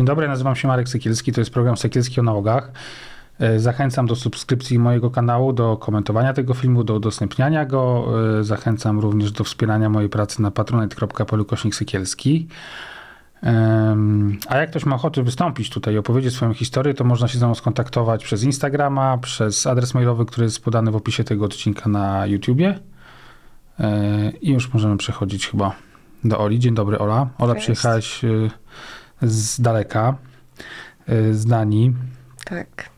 [0.00, 2.72] Dzień dobry, nazywam się Marek Sekielski, to jest program Sekielski o nałogach.
[3.38, 8.06] E, zachęcam do subskrypcji mojego kanału, do komentowania tego filmu, do udostępniania go.
[8.40, 12.48] E, zachęcam również do wspierania mojej pracy na patronite.pl Sekielski.
[14.48, 17.46] A jak ktoś ma ochotę wystąpić tutaj i opowiedzieć swoją historię, to można się ze
[17.46, 22.26] mną skontaktować przez Instagrama, przez adres mailowy, który jest podany w opisie tego odcinka na
[22.26, 22.78] YouTubie.
[23.80, 25.72] E, I już możemy przechodzić chyba
[26.24, 26.58] do Oli.
[26.58, 27.26] Dzień dobry, Ola.
[27.38, 27.64] Ola, Cześć.
[27.64, 28.22] przyjechałaś
[29.22, 30.16] z daleka,
[31.06, 31.94] e, z Danii.
[32.44, 32.90] Tak.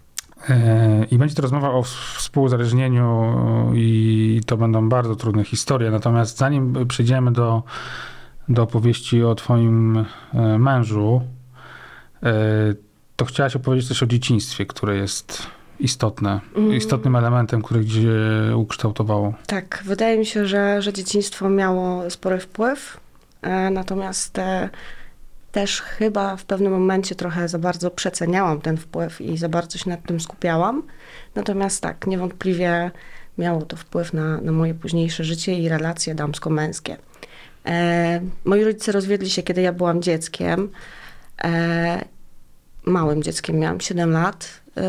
[0.49, 1.83] E, I będzie to rozmowa o
[2.17, 3.35] współzależnieniu
[3.75, 5.91] i to będą bardzo trudne historie.
[5.91, 7.63] Natomiast zanim przejdziemy do,
[8.49, 11.23] do opowieści o twoim e, mężu,
[13.17, 15.47] to chciałaś opowiedzieć też o dzieciństwie, które jest
[15.81, 16.73] istotne, mm.
[16.73, 18.05] istotnym elementem, który gdzieś
[18.57, 19.35] ukształtowało.
[19.47, 23.01] Tak, wydaje mi się, że, że dzieciństwo miało spory wpływ.
[23.71, 24.39] Natomiast
[25.53, 29.91] też chyba w pewnym momencie trochę za bardzo przeceniałam ten wpływ i za bardzo się
[29.91, 30.83] nad tym skupiałam.
[31.35, 32.91] Natomiast tak, niewątpliwie
[33.39, 36.97] miało to wpływ na, na moje późniejsze życie i relacje damsko-męskie.
[37.67, 40.71] E, moi rodzice rozwiedli się, kiedy ja byłam dzieckiem.
[41.45, 42.05] E,
[42.85, 44.61] małym dzieckiem, miałam 7 lat.
[44.77, 44.83] E,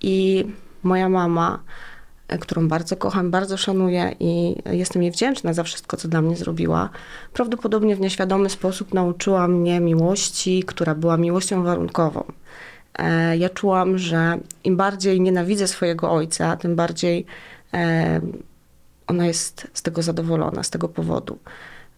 [0.00, 0.46] I
[0.82, 1.62] moja mama
[2.40, 6.88] którą bardzo kocham, bardzo szanuję i jestem jej wdzięczna za wszystko, co dla mnie zrobiła.
[7.32, 12.24] Prawdopodobnie w nieświadomy sposób nauczyła mnie miłości, która była miłością warunkową.
[12.98, 17.26] E, ja czułam, że im bardziej nienawidzę swojego ojca, tym bardziej
[17.74, 18.20] e,
[19.06, 21.38] ona jest z tego zadowolona, z tego powodu.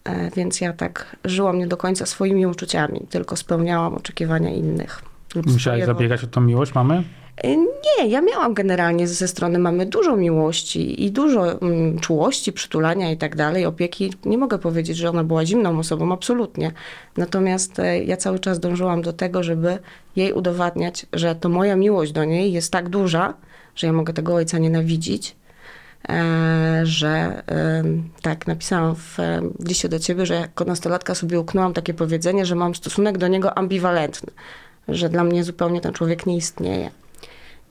[0.03, 5.01] E, więc ja tak żyłam nie do końca swoimi uczuciami, tylko spełniałam oczekiwania innych.
[5.45, 7.03] Musiałaś zabiegać o tą miłość mamy?
[7.43, 13.11] Y, nie, ja miałam generalnie ze strony mamy dużo miłości i dużo mm, czułości, przytulania
[13.11, 14.13] i tak dalej, opieki.
[14.25, 16.71] Nie mogę powiedzieć, że ona była zimną osobą, absolutnie.
[17.17, 19.77] Natomiast e, ja cały czas dążyłam do tego, żeby
[20.15, 23.33] jej udowadniać, że to moja miłość do niej jest tak duża,
[23.75, 25.35] że ja mogę tego ojca nienawidzić.
[26.09, 27.43] E, że
[28.21, 29.17] tak, napisałam w,
[29.67, 33.57] liście do ciebie, że jako nastolatka sobie uknęłam takie powiedzenie, że mam stosunek do niego
[33.57, 34.31] ambiwalentny,
[34.87, 36.91] że dla mnie zupełnie ten człowiek nie istnieje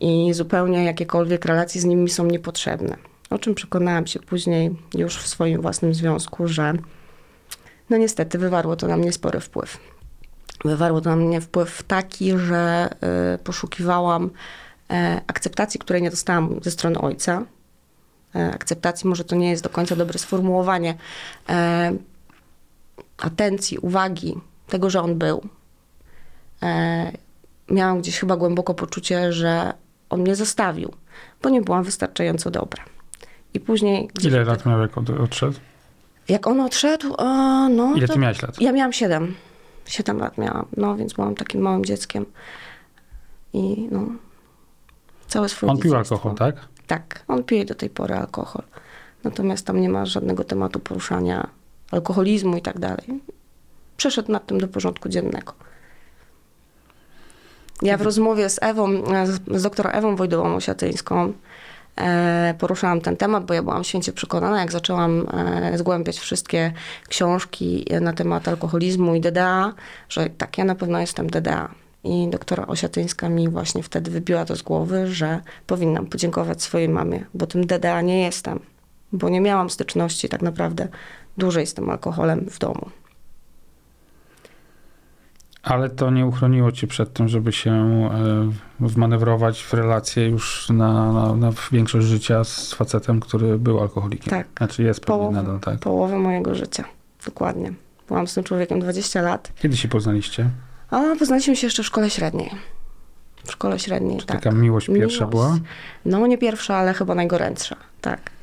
[0.04, 2.96] i zupełnie jakiekolwiek relacje z nimi są niepotrzebne.
[3.30, 6.72] O czym przekonałam się później już w swoim własnym związku, że
[7.90, 9.78] no niestety wywarło to na mnie spory wpływ.
[10.64, 12.90] Wywarło to na mnie wpływ taki, że
[13.34, 14.30] y, poszukiwałam y,
[15.26, 17.42] akceptacji, której nie dostałam ze strony ojca.
[18.36, 20.94] Y, akceptacji, może to nie jest do końca dobre sformułowanie,
[23.18, 24.34] atencji, uwagi,
[24.68, 25.42] tego, że on był.
[27.70, 29.72] Miałam gdzieś chyba głęboko poczucie, że
[30.14, 30.92] on mnie zostawił,
[31.42, 32.84] bo nie byłam wystarczająco dobra.
[33.54, 34.10] I później...
[34.24, 35.58] Ile lat miał, jak odszedł?
[36.28, 37.24] Jak on odszedł, o,
[37.68, 37.94] no...
[37.96, 38.60] Ile ty miałaś lat?
[38.60, 39.34] Ja miałam siedem.
[39.86, 42.26] Siedem lat miałam, no więc byłam takim małym dzieckiem.
[43.52, 44.06] I no...
[45.28, 46.56] Całe swoje On pił alkohol, tak?
[46.86, 48.62] Tak, on pije do tej pory alkohol.
[49.24, 51.48] Natomiast tam nie ma żadnego tematu poruszania
[51.90, 53.20] alkoholizmu i tak dalej.
[53.96, 55.54] Przeszedł nad tym do porządku dziennego.
[57.82, 59.02] Ja w rozmowie z Ewą,
[59.50, 61.32] z doktor Ewą Wojdową Osiatyńską
[61.96, 66.72] e, poruszałam ten temat, bo ja byłam święcie przekonana, jak zaczęłam e, zgłębiać wszystkie
[67.08, 69.72] książki na temat alkoholizmu i DDA,
[70.08, 71.68] że tak, ja na pewno jestem DDA.
[72.04, 77.24] I doktora Osiatyńska mi właśnie wtedy wybiła to z głowy, że powinnam podziękować swojej mamie,
[77.34, 78.60] bo tym DDA nie jestem,
[79.12, 80.88] bo nie miałam styczności tak naprawdę
[81.38, 82.90] dłużej z tym alkoholem w domu.
[85.64, 91.12] Ale to nie uchroniło cię przed tym, żeby się e, wmanewrować w relacje już na,
[91.12, 94.30] na, na większość życia z facetem, który był alkoholikiem.
[94.30, 94.46] Tak.
[94.58, 95.78] Znaczy jest połowę, nadal, tak?
[95.78, 96.84] Połowę mojego życia,
[97.24, 97.72] dokładnie.
[98.08, 99.52] Byłam z tym człowiekiem 20 lat.
[99.62, 100.50] Kiedy się poznaliście?
[100.90, 102.50] A, poznaliśmy się jeszcze w szkole średniej.
[103.44, 104.42] W szkole średniej, Czy tak.
[104.42, 105.30] taka miłość pierwsza miłość.
[105.30, 105.58] była?
[106.04, 108.33] No nie pierwsza, ale chyba najgorętsza, tak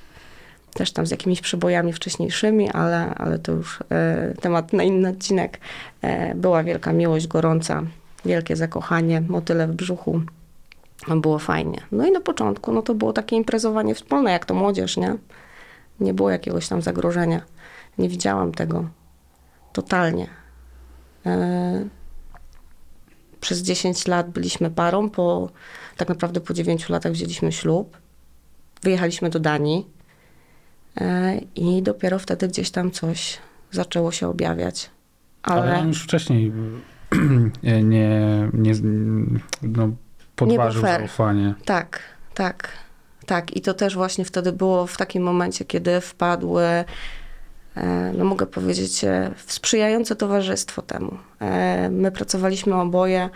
[0.73, 5.59] też tam z jakimiś przebojami wcześniejszymi, ale, ale to już e, temat na inny odcinek.
[6.01, 7.83] E, była wielka miłość, gorąca,
[8.25, 10.21] wielkie zakochanie, motyle w brzuchu.
[11.15, 11.81] Było fajnie.
[11.91, 15.15] No i na początku, no to było takie imprezowanie wspólne, jak to młodzież, nie?
[16.00, 17.41] Nie było jakiegoś tam zagrożenia.
[17.97, 18.85] Nie widziałam tego
[19.74, 20.27] totalnie.
[21.25, 21.85] E,
[23.41, 25.50] Przez 10 lat byliśmy parą, po,
[25.97, 27.97] tak naprawdę po 9 latach wzięliśmy ślub.
[28.83, 29.88] Wyjechaliśmy do Danii
[31.55, 33.38] i dopiero wtedy gdzieś tam coś
[33.71, 34.89] zaczęło się objawiać.
[35.43, 36.51] Ale, Ale, on już wcześniej
[37.63, 38.73] nie, nie, nie
[39.61, 39.89] no,
[40.35, 40.99] podważył fair.
[40.99, 41.53] zaufanie.
[41.65, 41.99] tak,
[42.33, 42.69] tak,
[43.25, 43.55] tak.
[43.55, 46.85] I to też właśnie wtedy było w takim momencie, kiedy wpadły, e,
[48.17, 51.17] no mogę powiedzieć, e, w sprzyjające towarzystwo temu.
[51.39, 53.29] E, My pracowaliśmy oboje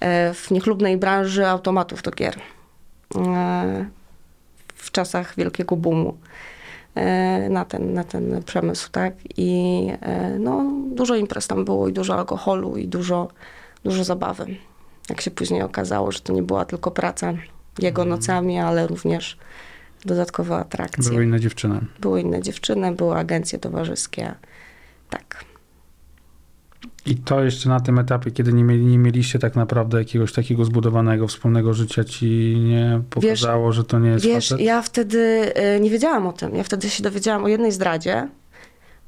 [0.00, 2.36] e, w niechlubnej branży automatów do gier.
[3.16, 3.86] E,
[4.74, 6.53] W czasach wielkiego boomu e,
[7.50, 9.14] na ten, na ten przemysł, tak?
[9.36, 13.28] I e, no, dużo imprez tam było i dużo alkoholu i dużo,
[13.84, 14.46] dużo zabawy.
[15.10, 17.34] Jak się później okazało, że to nie była tylko praca
[17.78, 19.38] jego nocami, ale również
[20.04, 21.10] dodatkowe atrakcje.
[21.10, 21.80] Były inne dziewczyny.
[22.00, 24.34] Były inne dziewczyny, były agencje towarzyskie.
[25.10, 25.44] Tak.
[27.06, 30.64] I to jeszcze na tym etapie, kiedy nie, mieli, nie mieliście tak naprawdę jakiegoś takiego
[30.64, 34.64] zbudowanego wspólnego życia, ci nie pokazało, że to nie jest Wiesz, facet?
[34.66, 36.56] ja wtedy y, nie wiedziałam o tym.
[36.56, 38.28] Ja wtedy się dowiedziałam o jednej zdradzie.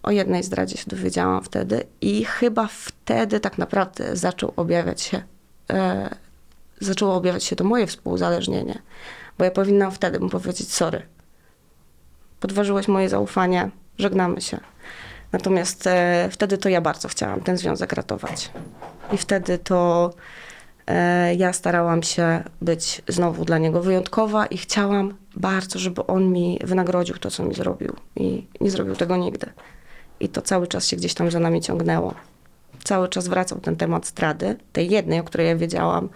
[0.03, 5.23] O jednej zdradzie się dowiedziałam wtedy i chyba wtedy tak naprawdę zaczął objawiać się,
[5.71, 6.15] e,
[6.81, 8.83] zaczęło objawiać się to moje współuzależnienie.
[9.39, 11.03] Bo ja powinnam wtedy mu powiedzieć sorry.
[12.41, 14.61] Podważyłeś moje zaufanie, żegnamy się.
[15.37, 18.51] Natomiast e, wtedy to ja bardzo chciałam ten związek ratować.
[19.13, 20.11] I wtedy to
[20.87, 26.59] e, ja starałam się być znowu dla niego wyjątkowa i chciałam bardzo, żeby on mi
[26.65, 27.97] wynagrodził to, co mi zrobił.
[28.17, 29.47] I nie zrobił tego nigdy.
[30.21, 32.15] I to cały czas się gdzieś tam za nami ciągnęło.
[32.85, 36.09] Cały czas wracał ten temat zdrady, tej jednej, o której ja wiedziałam,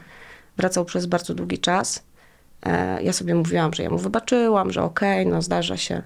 [0.57, 2.03] wracał przez bardzo długi czas.
[2.67, 6.03] E, ja sobie mówiłam, że ja mu wybaczyłam, że okej, no zdarza się.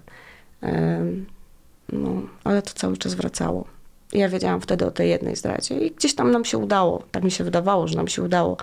[1.94, 3.64] No, ale to cały czas wracało.
[4.12, 7.30] Ja wiedziałam wtedy o tej jednej zdradzie i gdzieś tam nam się udało, tak mi
[7.30, 8.56] się wydawało, że nam się udało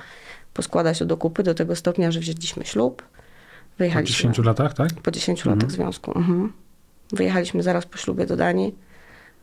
[0.53, 3.01] poskładać się do kupy do tego stopnia, że wzięliśmy ślub.
[3.01, 3.07] Po
[3.77, 4.93] Wyjechaliśmy 10 latach, tak?
[4.93, 6.17] po 10 latach związku.
[6.17, 6.53] Mhm.
[7.13, 8.75] Wyjechaliśmy zaraz po ślubie do Danii,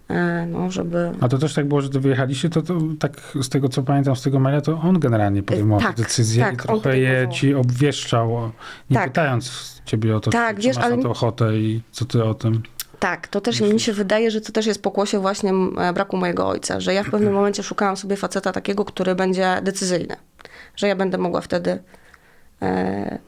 [0.08, 1.11] e, no, żeby...
[1.20, 3.12] A to też tak było, że to wyjechaliście, to, to tak
[3.43, 6.56] z tego co pamiętam z tego maila, to on generalnie podejmował tak, decyzję tak, i
[6.56, 8.50] trochę je ci obwieszczał,
[8.91, 9.06] nie Tak.
[9.11, 12.25] pytając ciebie o to, Tak, czy wiesz, masz ale- na to ochotę i co ty
[12.25, 12.62] o tym.
[13.00, 16.49] Tak, to też mi się wydaje, że to też jest pokłosie właśnie e, braku mojego
[16.49, 20.17] ojca, że ja w pewnym momencie szukałam sobie faceta takiego, który będzie decyzyjny,
[20.77, 21.83] że ja będę mogła wtedy
[22.62, 23.19] e,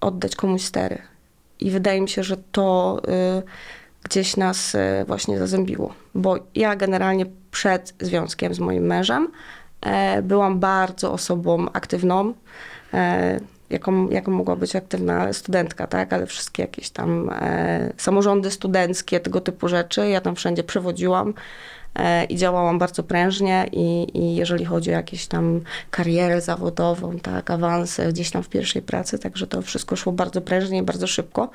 [0.00, 0.98] oddać komuś stery.
[1.60, 3.00] I wydaje mi się, że to
[3.38, 3.42] y,
[4.02, 9.28] gdzieś nas y, właśnie zazębiło, bo ja generalnie przed związkiem z moim mężem
[9.80, 12.34] e, byłam bardzo osobą aktywną,
[12.94, 13.40] e,
[13.70, 16.12] jaką, jaką mogła być aktywna studentka, tak?
[16.12, 21.34] Ale wszystkie jakieś tam e, samorządy studenckie, tego typu rzeczy, ja tam wszędzie przewodziłam
[21.94, 27.50] e, i działałam bardzo prężnie i, i jeżeli chodzi o jakieś tam karierę zawodową, tak,
[27.50, 31.50] awanse gdzieś tam w pierwszej pracy, także to wszystko szło bardzo prężnie i bardzo szybko,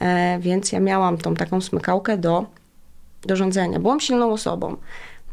[0.00, 2.46] e, więc ja miałam tą taką smykałkę do,
[3.22, 3.78] do rządzenia.
[3.78, 4.76] Byłam silną osobą,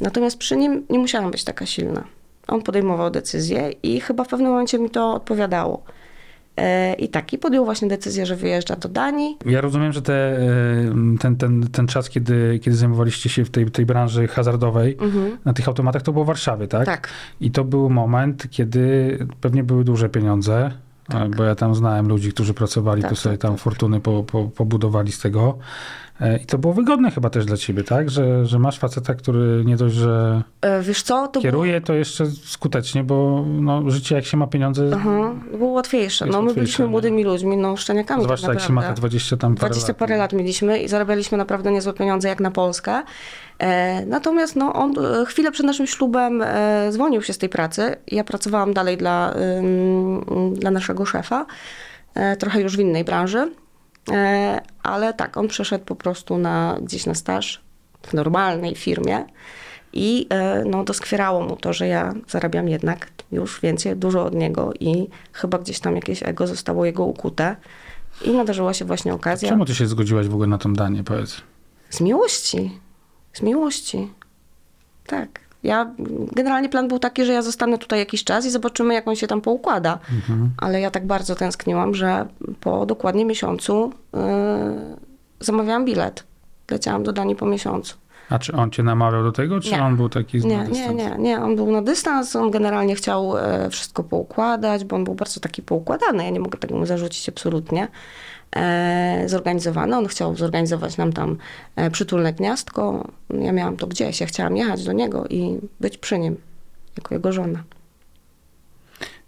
[0.02, 2.04] natomiast przy nim nie musiałam być taka silna.
[2.48, 5.84] On podejmował decyzje i chyba w pewnym momencie mi to odpowiadało.
[6.58, 9.38] E, I tak, i podjął właśnie decyzję, że wyjeżdża do Danii.
[9.46, 10.48] Ja rozumiem, że te, e,
[11.20, 14.98] ten, ten, ten czas, kiedy, kiedy zajmowaliście się w tej, tej branży hazardowej,
[15.46, 16.82] na tych automatach, to było w Warszawie, tak?
[16.82, 16.98] Mhm.
[16.98, 17.10] Tak.
[17.42, 20.72] I to był moment, kiedy pewnie były duże pieniądze,
[21.14, 23.62] e, bo ja tam znałem ludzi, którzy pracowali, Tak, to sobie tak, tam tak.
[23.62, 25.58] fortuny po, po, pobudowali z tego.
[26.22, 28.10] E, I to było wygodne chyba też dla ciebie, tak?
[28.10, 31.94] Że, że masz faceta, który nie dość, że E, Wiesz co, to było, kieruje, to
[31.94, 36.26] jeszcze skutecznie, bo no, życie jak się ma pieniądze, Aha, było łatwiejsze.
[36.26, 36.92] No my byliśmy nie?
[36.92, 39.02] młodymi ludźmi, no szczeniakami zwłaszcza tak jak się ma te naprawdę.
[39.02, 39.98] 20 tam parę 20 lat.
[39.98, 43.04] parę lat mieliśmy i zarabialiśmy naprawdę niezłe pieniądze jak na Polskę.
[43.60, 44.94] E, natomiast no, on
[45.26, 46.44] chwilę przed naszym ślubem
[46.90, 47.96] zwolnił się z tej pracy.
[48.08, 49.34] Ja pracowałam dalej dla,
[50.54, 51.46] dla naszego szefa,
[52.40, 53.52] trochę już w innej branży.
[54.12, 57.62] E, ale tak, on przeszedł po prostu na, gdzieś na staż
[58.02, 59.26] w normalnej firmie
[59.94, 64.74] i e, no, doskwierało mu to, że ja zarabiam jednak już więcej, dużo od niego
[64.80, 67.56] i chyba gdzieś tam jakieś ego zostało jego ukute.
[68.26, 69.50] I nadarzyła się właśnie okazja.
[69.50, 71.42] Czemu ty się zgodziłaś w ogóle na tą danie, powiedz?
[71.90, 72.80] Z miłości.
[73.34, 74.12] Z miłości.
[75.08, 75.40] Tak.
[75.64, 75.92] Ja,
[76.32, 79.28] generalnie plan był taki, że ja zostanę tutaj jakiś czas i zobaczymy, jak on się
[79.28, 80.00] tam poukłada.
[80.58, 82.26] Ale ja tak bardzo tęskniłam, że
[82.60, 84.20] po dokładnie miesiącu yy,
[85.40, 86.24] zamawiałam bilet.
[86.72, 87.96] Leciałam do Danii po miesiącu.
[88.30, 89.84] A czy on cię namawiał do tego, czy Nie.
[89.84, 91.42] on był taki z Nie, na nie, nie, nie.
[91.42, 95.62] On był na dystans, on generalnie chciał e, wszystko poukładać, bo on był bardzo taki
[95.62, 96.24] poukładany.
[96.24, 97.88] Ja nie mogę tego mu zarzucić absolutnie.
[98.56, 99.98] E, zorganizowany.
[99.98, 101.38] On chciał zorganizować nam tam
[101.76, 103.08] e, przytulne gniazdko.
[103.30, 104.22] Ja miałam to gdzieś.
[104.22, 106.36] Ja chciałam jechać do niego i być przy nim,
[106.98, 107.64] jako jego żona.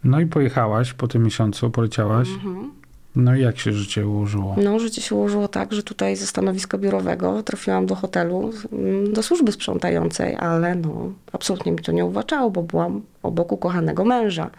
[0.03, 2.29] No i pojechałaś po tym miesiącu, poleciałaś.
[2.29, 2.71] Mhm.
[3.15, 4.55] No i jak się życie ułożyło?
[4.63, 9.23] No, życie się ułożyło tak, że tutaj ze stanowiska biurowego trafiłam do hotelu, mm, do
[9.23, 14.49] służby sprzątającej, ale no, absolutnie mi to nie uwaczało, bo byłam obok ukochanego męża.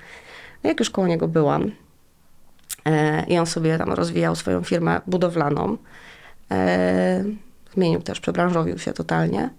[0.65, 1.71] No, jak już koło niego byłam
[3.29, 5.77] i on sobie tam rozwijał swoją firmę budowlaną,
[6.51, 7.25] e,
[7.75, 9.51] zmienił też, przebranżowił się totalnie,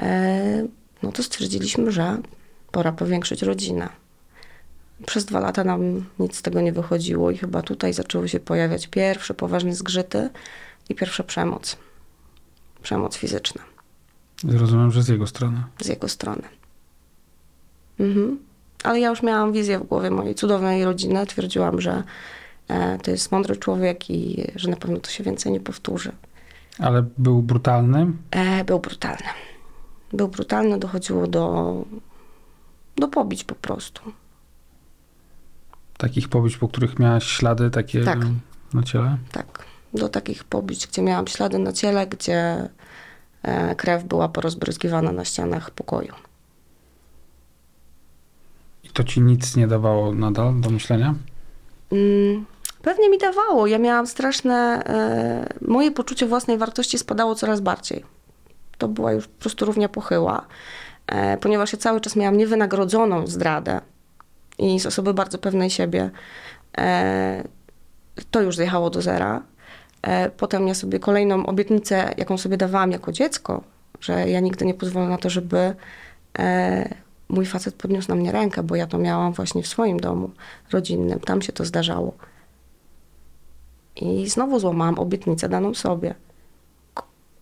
[0.00, 0.66] e,
[1.02, 2.18] no to stwierdziliśmy, że
[2.72, 3.88] pora powiększyć rodzinę.
[5.06, 8.86] Przez dwa lata nam nic z tego nie wychodziło i chyba tutaj zaczęły się pojawiać
[8.86, 10.30] pierwsze poważne zgrzyty
[10.88, 11.76] i pierwsza przemoc.
[12.82, 13.62] Przemoc fizyczna
[14.48, 15.62] Zrozumiem, że z jego strony.
[15.80, 16.42] z jego strony.
[18.00, 18.38] Mhm.
[18.84, 21.26] Ale ja już miałam wizję w głowie mojej cudownej rodziny.
[21.26, 22.02] Twierdziłam, że e,
[23.02, 26.12] to jest mądry człowiek i że na pewno to się więcej nie powtórzy.
[26.78, 28.06] Ale był brutalny.
[28.30, 29.26] E, był brutalny.
[30.12, 31.74] Był brutalny, dochodziło do,
[32.96, 34.02] do pobić po prostu.
[35.96, 38.18] Takich pobić, po których miałaś ślady takie Tak.
[38.74, 39.16] na ciele.
[39.32, 42.68] Tak, do takich pobić, gdzie miałam ślady na ciele, gdzie
[43.42, 46.14] e, krew była porozbryzgiwana na ścianach pokoju.
[48.84, 51.14] I to ci nic nie dawało nadal do myślenia?
[51.92, 52.44] Mm,
[52.82, 53.66] Pewnie mi dawało.
[53.66, 54.82] Ja miałam straszne.
[54.86, 58.04] E, moje poczucie własnej wartości spadało coraz bardziej.
[58.78, 60.46] To była już po prostu równia pochyła,
[61.06, 63.80] e, ponieważ ja cały czas miałam niewynagrodzoną zdradę
[64.58, 66.10] i z osoby bardzo pewnej siebie
[66.78, 67.44] e,
[68.30, 69.42] to już zjechało do zera.
[70.36, 73.62] Potem ja sobie kolejną obietnicę, jaką sobie dawałam jako dziecko,
[74.00, 75.74] że ja nigdy nie pozwolę na to, żeby
[77.28, 80.30] mój facet podniósł na mnie rękę, bo ja to miałam właśnie w swoim domu
[80.72, 81.20] rodzinnym.
[81.20, 82.14] Tam się to zdarzało.
[83.96, 86.14] I znowu złamałam obietnicę daną sobie,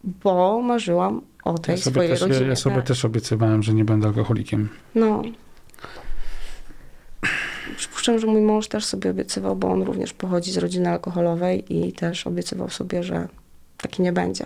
[0.05, 2.49] bo marzyłam o tej Ja swojej też, ja, rodzinie.
[2.49, 2.87] ja sobie tak.
[2.87, 4.69] też obiecywałem, że nie będę alkoholikiem.
[4.95, 5.23] No.
[7.77, 11.93] Przypuszczam, że mój mąż też sobie obiecywał, bo on również pochodzi z rodziny alkoholowej i
[11.93, 13.29] też obiecywał sobie, że
[13.77, 14.45] taki nie będzie.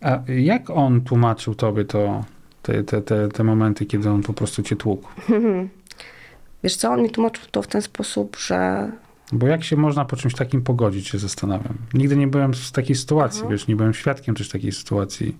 [0.00, 2.24] A jak on tłumaczył tobie to,
[2.62, 5.08] te, te, te, te momenty, kiedy on po prostu cię tłukł?
[6.64, 8.90] Wiesz co, on mi tłumaczył to w ten sposób, że
[9.32, 11.78] Bo jak się można po czymś takim pogodzić, się zastanawiam.
[11.94, 13.52] Nigdy nie byłem w takiej sytuacji, Mhm.
[13.58, 15.36] wiesz, nie byłem świadkiem też takiej sytuacji.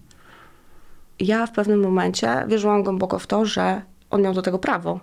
[1.21, 5.01] ja w pewnym momencie wierzyłam głęboko w to, że on miał do tego prawo.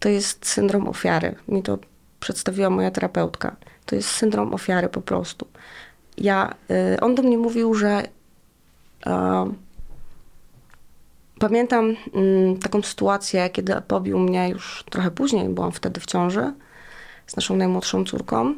[0.00, 1.34] To jest syndrom ofiary.
[1.48, 1.78] Mi to
[2.20, 3.56] przedstawiła moja terapeutka.
[3.86, 5.46] To jest syndrom ofiary po prostu.
[6.18, 6.54] Ja,
[6.94, 8.02] y, on do mnie mówił, że
[9.06, 9.52] e,
[11.38, 16.52] pamiętam mm, taką sytuację, kiedy pobił mnie już trochę później, byłam wtedy w ciąży
[17.26, 18.50] z naszą najmłodszą córką.
[18.50, 18.54] y,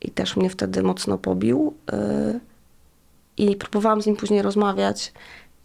[0.00, 1.74] I też mnie wtedy mocno pobił.
[1.92, 2.40] y,
[3.36, 5.12] i próbowałam z nim później rozmawiać.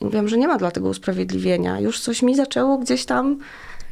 [0.01, 1.79] I mówiłam, że nie ma dla tego usprawiedliwienia.
[1.79, 3.39] Już coś mi zaczęło gdzieś tam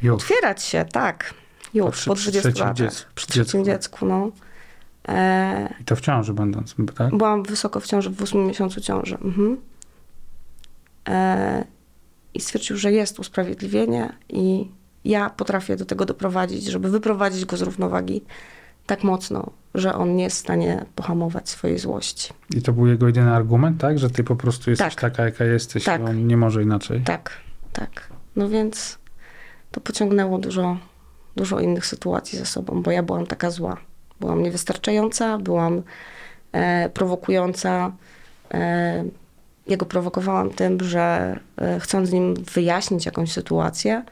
[0.02, 0.14] Już.
[0.22, 1.34] otwierać się, tak.
[1.74, 2.76] Już, przy- po przy 20 trzecim latach.
[2.76, 4.30] dziecku- przy trzecim dziecku, no.
[5.08, 7.16] E, I to w ciąży będąc, tak?
[7.16, 9.14] byłam wysoko w ciąży, w ósmym miesiącu ciąży.
[9.14, 9.56] Mhm.
[11.08, 11.64] E,
[12.34, 14.68] I stwierdził, że jest usprawiedliwienie i
[15.04, 18.22] ja potrafię do tego doprowadzić, żeby wyprowadzić go z równowagi
[18.86, 22.32] tak mocno, że on nie jest w stanie pohamować swojej złości.
[22.56, 23.98] I to był jego jedyny argument, tak?
[23.98, 25.00] Że ty po prostu jesteś Tak.
[25.00, 26.00] taka, jaka jesteś Tak.
[26.00, 27.00] on nie może inaczej.
[27.00, 27.30] Tak,
[27.72, 28.08] tak.
[28.36, 28.98] No więc
[29.70, 30.76] to pociągnęło dużo,
[31.36, 33.76] dużo innych sytuacji za sobą, bo ja byłam taka zła.
[34.20, 35.82] Byłam niewystarczająca, byłam
[36.52, 37.92] e, prowokująca.
[38.54, 39.04] E,
[39.66, 44.04] ja go prowokowałam tym, że e, chcąc z nim wyjaśnić jakąś sytuację,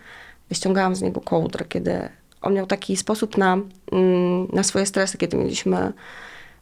[0.53, 2.09] ściągałam z niego kołdrę, kiedy
[2.43, 3.59] on miał taki sposób na,
[3.93, 5.93] mm, na swoje stresy, kiedy mieliśmy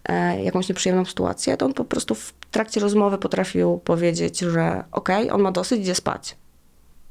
[0.05, 5.31] e, jakąś nieprzyjemną sytuację, to on po prostu w trakcie rozmowy potrafił powiedzieć, że okej,
[5.31, 6.37] on ma dosyć, idzie spać.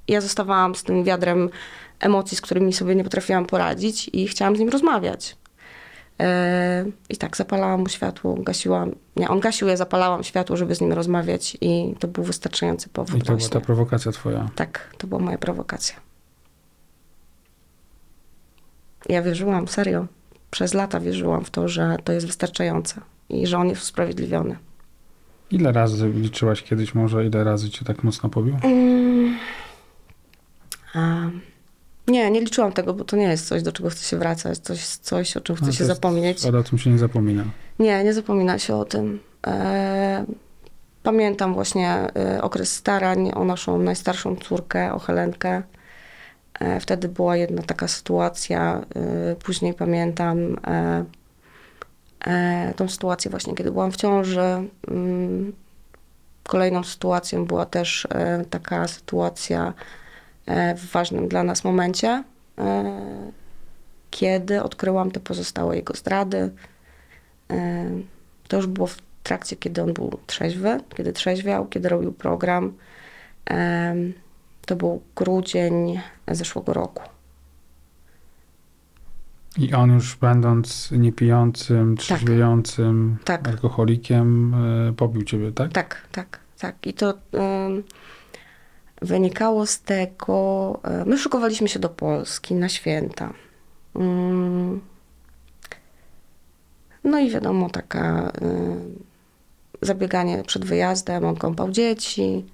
[0.08, 1.50] I ja zostawałam z tym wiadrem
[2.00, 5.36] emocji, z którymi sobie nie potrafiłam poradzić i chciałam z nim rozmawiać.
[6.20, 8.92] E, I tak, zapalałam mu światło, gasiłam.
[9.16, 13.18] Nie, on gasił, ja zapalałam światło, żeby z nim rozmawiać i to był wystarczający powód
[13.18, 13.54] I to była właśnie.
[13.54, 14.50] ta prowokacja twoja.
[14.56, 16.07] Tak, to była moja prowokacja.
[19.10, 20.06] Ja wierzyłam, serio.
[20.52, 24.58] Przez lata wierzyłam w to, że to jest wystarczające i że on jest usprawiedliwiony.
[25.52, 28.58] Ile razy liczyłaś kiedyś może, ile razy cię tak mocno pobił?
[28.64, 29.38] Mm.
[32.08, 34.86] Nie, nie liczyłam tego, bo to nie jest coś, do czego chcę się wracać, coś,
[34.86, 36.46] coś o czym chcę No, się jest- zapomnieć.
[36.46, 37.44] Ale o tym się nie zapomina.
[37.80, 39.20] Nie, nie zapomina się o tym.
[39.48, 40.26] E,
[41.04, 45.64] pamiętam właśnie e, okres starań o naszą najstarszą córkę, o Helenkę.
[46.60, 48.82] E, wtedy była jedna taka sytuacja.
[49.32, 50.58] E, później pamiętam
[52.28, 54.68] e, tą sytuację właśnie, kiedy byłam w ciąży.
[54.88, 55.54] Mm,
[56.44, 58.08] Kolejną sytuacją była też
[58.50, 59.74] taka sytuacja
[60.76, 62.24] w ważnym dla nas momencie,
[64.12, 66.52] kiedy odkryłam te pozostałe jego zdrady.
[68.48, 72.74] To już było w trakcie, kiedy on był trzeźwy, kiedy trzeźwiał, kiedy robił program.
[74.68, 76.00] E, to był grudzień
[76.32, 77.04] zeszłego roku.
[79.58, 83.48] I on już będąc niepijącym, trzeźwiejącym, Tak.
[83.48, 84.54] alkoholikiem,
[84.90, 85.74] e, pobił ciebie, tak?
[85.74, 86.88] Tak, tak, tak.
[86.88, 87.14] I to
[89.02, 90.80] wynikało z tego.
[91.02, 93.34] y, My szykowaliśmy się do Polski na święta.
[93.96, 94.82] Ym,
[97.04, 98.32] no i wiadomo, taka
[99.82, 101.26] y, zabieganie przed wyjazdem.
[101.26, 102.46] On kąpał dzieci.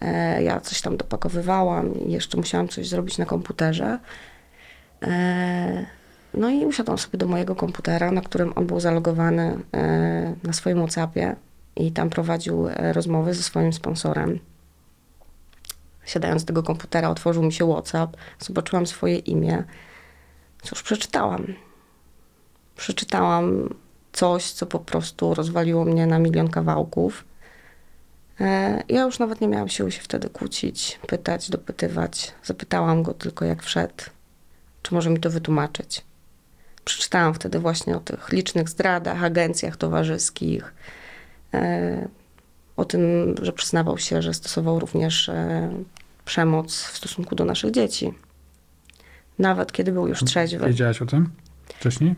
[0.00, 3.98] E, Ja coś tam dopakowywałam i jeszcze musiałam coś zrobić na komputerze.
[5.02, 5.86] E,
[6.34, 10.78] No i usiadłam sobie do mojego komputera, na którym on był zalogowany e, na swoim
[10.78, 11.36] WhatsAppie
[11.76, 14.38] i tam prowadził rozmowy ze swoim sponsorem.
[16.04, 19.64] Siadając do tego komputera, otworzył mi się WhatsApp, zobaczyłam swoje imię.
[20.62, 21.46] Cóż, przeczytałam.
[22.76, 23.74] Przeczytałam
[24.12, 27.24] coś, co po prostu rozwaliło mnie na milion kawałków.
[28.40, 32.32] E, Ja już nawet nie miałam siły się wtedy kłócić, pytać, dopytywać.
[32.44, 34.04] Zapytałam go tylko, jak wszedł,
[34.82, 36.04] czy może mi to wytłumaczyć.
[36.84, 40.74] Przeczytałam wtedy właśnie o tych licznych zdradach, agencjach towarzyskich,
[41.54, 42.08] e,
[42.76, 45.70] o tym, że przyznawał się, że stosował również e,
[46.24, 48.14] przemoc w stosunku do naszych dzieci.
[49.38, 50.66] Nawet kiedy był już trzeźwy.
[50.66, 51.30] Wiedziałaś o tym
[51.68, 52.14] wcześniej?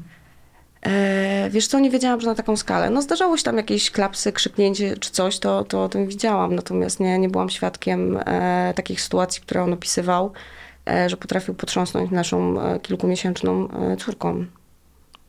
[0.87, 2.91] E, wiesz co, nie wiedziałam, że na taką skalę.
[2.91, 6.55] No zdarzało się tam jakieś klapsy, krzyknięcie czy coś, to, to o tym widziałam.
[6.55, 10.33] Natomiast nie, nie byłam świadkiem e, takich sytuacji, które on opisywał,
[10.91, 14.47] e, że potrafił potrząsnąć naszą kilkumiesięczną córką,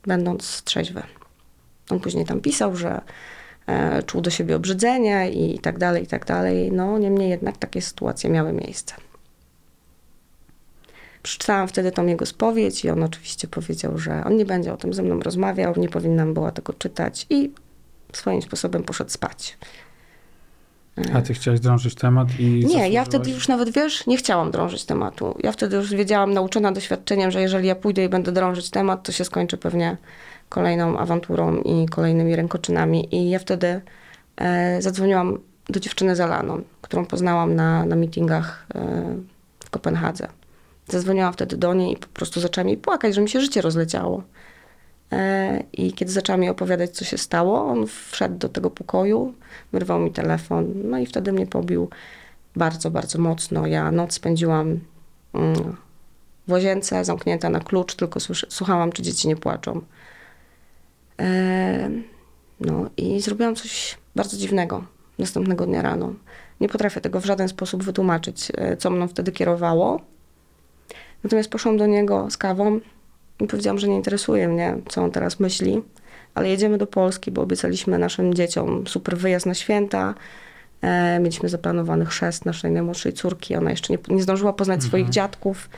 [0.07, 1.03] będąc trzeźwy.
[1.89, 3.01] On później tam pisał, że
[4.05, 6.71] czuł do siebie obrzydzenie i tak dalej, i tak dalej.
[6.71, 8.95] No niemniej jednak takie sytuacje miały miejsce.
[11.23, 14.93] Przeczytałam wtedy tą jego spowiedź i on oczywiście powiedział, że on nie będzie o tym
[14.93, 17.51] ze mną rozmawiał, nie powinnam była tego czytać i
[18.13, 19.57] swoim sposobem poszedł spać.
[21.13, 24.85] A ty chciałaś drążyć temat i Nie, ja wtedy już nawet, wiesz, nie chciałam drążyć
[24.85, 25.37] tematu.
[25.43, 29.11] Ja wtedy już wiedziałam, nauczona doświadczeniem, że jeżeli ja pójdę i będę drążyć temat, to
[29.11, 29.97] się skończy pewnie
[30.49, 33.15] kolejną awanturą i kolejnymi rękoczynami.
[33.15, 33.81] I ja wtedy
[34.37, 39.05] e, zadzwoniłam do dziewczyny Zalaną, którą poznałam na, na meetingach e,
[39.65, 40.27] w Kopenhadze.
[40.87, 44.23] Zadzwoniłam wtedy do niej i po prostu zaczęłam jej płakać, że mi się życie rozleciało.
[45.11, 49.33] E, I kiedy zaczęłam jej opowiadać, co się stało, on wszedł do tego pokoju,
[49.71, 51.89] wyrwał mi telefon, no i wtedy mnie pobił
[52.55, 53.67] bardzo, bardzo mocno.
[53.67, 54.79] Ja noc spędziłam
[55.33, 55.75] mm,
[56.47, 58.19] w łazience, zamknięta na klucz, tylko
[58.49, 59.81] słuchałam, czy dzieci nie płaczą.
[61.19, 61.89] E,
[62.59, 64.83] no i zrobiłam coś bardzo dziwnego
[65.19, 66.13] następnego dnia rano.
[66.61, 70.01] Nie potrafię tego w żaden sposób wytłumaczyć, e, co mną wtedy kierowało.
[71.23, 72.79] Natomiast poszłam do niego z kawą
[73.39, 75.81] i powiedziałam, że nie interesuje mnie, co on teraz myśli,
[76.35, 80.13] ale jedziemy do Polski, bo obiecaliśmy naszym dzieciom super wyjazd na święta.
[80.81, 83.55] E, mieliśmy zaplanowany chrzest naszej najmłodszej córki.
[83.55, 85.69] Ona jeszcze nie, nie zdążyła poznać swoich dziadków.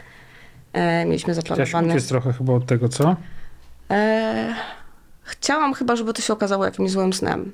[0.74, 1.94] E, mieliśmy Chciałaś zaplanowany...
[1.94, 3.16] uciec trochę chyba od tego, co?
[3.90, 4.56] E,
[5.22, 7.52] chciałam chyba, żeby to się okazało jakimś złym snem.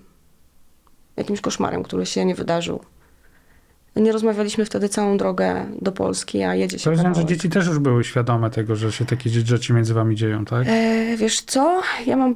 [1.18, 2.84] Jakimś koszmarem, który się nie wydarzył.
[3.96, 7.80] Nie rozmawialiśmy wtedy całą drogę do Polski, a jedzie się Rozumiem, że dzieci też już
[7.80, 10.68] były świadome tego, że się takie rzeczy między wami dzieją, tak?
[10.68, 11.82] E, wiesz co?
[12.06, 12.36] Ja mam.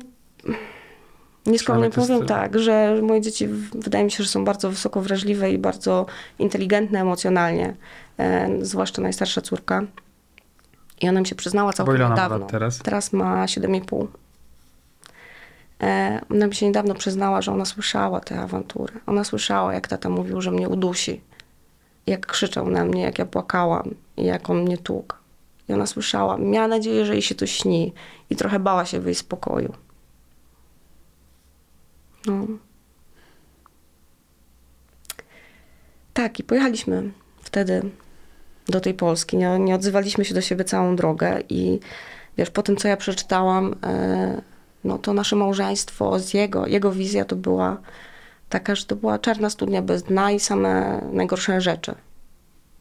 [1.46, 5.02] Nieskromnie to jest- powiem tak, że moje dzieci wydaje mi się, że są bardzo wysoko
[5.02, 6.06] wrażliwe i bardzo
[6.40, 7.76] inteligentne emocjonalnie.
[8.20, 9.84] E, zwłaszcza najstarsza córka.
[11.02, 12.46] I ona mi się przyznała Bo całkiem ile ona ma niedawno.
[12.46, 12.78] teraz?
[12.80, 14.08] Teraz ma 7,5.
[15.84, 18.94] E, ona mi się niedawno przyznała, że ona słyszała te awantury.
[19.06, 21.22] Ona słyszała, jak tata mówił, że mnie udusi.
[22.08, 25.16] Jak krzyczał na mnie, jak ja płakałam i jak on mnie tłukł.
[25.70, 26.38] I ona słyszała.
[26.38, 27.94] Miała nadzieję, że jej się to śni.
[28.30, 29.74] I trochę bała się wyjść z pokoju.
[32.26, 32.48] No.
[36.14, 37.12] Tak, i pojechaliśmy
[37.44, 37.82] wtedy
[38.68, 39.38] do tej Polski.
[39.38, 41.80] Nie, nie odzywaliśmy się do siebie całą drogę i
[42.38, 44.42] wiesz, po tym, co ja przeczytałam, e,
[44.84, 47.78] no to nasze małżeństwo z jego, jego wizja to była
[48.50, 51.96] taka, że to była czarna studnia bez dna i same najgorsze rzeczy.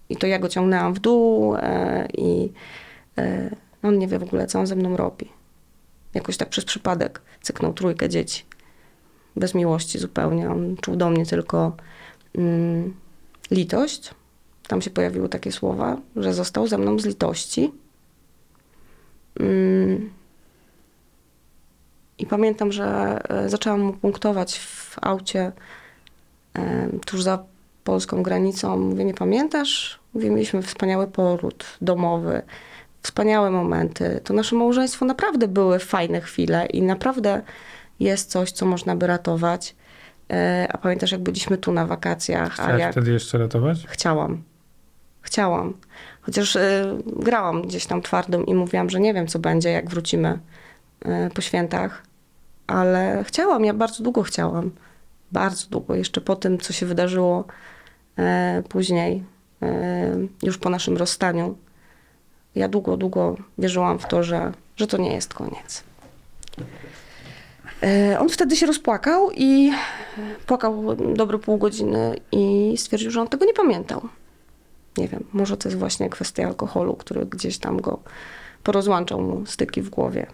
[0.09, 2.53] I to ja go ciągnęłam w dół e, i
[3.19, 3.51] e,
[3.83, 5.29] on nie wie w ogóle, co on ze mną robi.
[6.15, 8.45] Jakoś tak przez przypadek cyknął trójkę dzieci.
[9.37, 10.51] Bez miłości zupełnie.
[10.51, 11.77] On czuł do mnie tylko
[12.35, 12.95] mm,
[13.51, 14.11] litość.
[14.69, 17.73] Tam się pojawiły takie słowa, że został ze mną z litości.
[19.41, 20.11] Mm.
[22.19, 25.53] I pamiętam, że e, zaczęłam mu punktować w aucie
[26.55, 27.45] e, tuż za
[27.85, 28.79] polską granicą.
[28.79, 29.99] Mówię, nie pamiętasz?
[30.15, 32.43] Mówię, mieliśmy wspaniały poród domowy.
[33.03, 34.21] wspaniałe momenty.
[34.25, 37.43] To nasze małżeństwo naprawdę były fajne chwile i naprawdę
[38.01, 39.75] jest coś, co można by ratować.
[40.33, 42.61] E, A pamiętasz, jak byliśmy tu na wakacjach?
[42.61, 42.93] A Chciałeś jak...
[42.93, 43.87] wtedy jeszcze ratować?
[43.89, 44.43] Chciałam.
[45.23, 45.75] Chciałam.
[46.23, 50.39] Chociaż y, grałam gdzieś tam twardym i mówiłam, że nie wiem, co będzie, jak wrócimy
[51.35, 52.03] po świętach.
[52.67, 54.71] Ale chciałam, ja bardzo długo chciałam.
[55.33, 55.95] Bardzo długo.
[55.95, 57.45] Jeszcze po tym, co się wydarzyło
[58.19, 59.25] y, później,
[59.63, 59.67] y,
[60.43, 61.57] już po naszym rozstaniu.
[62.55, 65.85] Ja długo, długo wierzyłam w to, że, że to nie jest koniec.
[68.19, 69.73] On wtedy się rozpłakał i
[70.47, 74.09] płakał dobre pół godziny i stwierdził, że on tego nie pamiętał.
[74.97, 77.99] Nie wiem, może to jest właśnie kwestia alkoholu, który gdzieś tam go
[78.63, 80.27] porozłączał mu styki w głowie.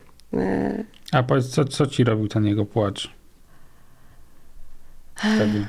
[1.12, 3.10] A powiedz, co, co ci robił ten jego płacz?
[5.16, 5.66] Wtedy.